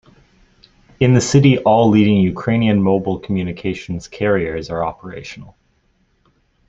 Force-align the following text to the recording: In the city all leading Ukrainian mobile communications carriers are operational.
In 0.99 1.13
the 1.13 1.21
city 1.21 1.59
all 1.59 1.87
leading 1.87 2.17
Ukrainian 2.21 2.81
mobile 2.81 3.19
communications 3.19 4.07
carriers 4.07 4.67
are 4.71 4.83
operational. 4.83 5.55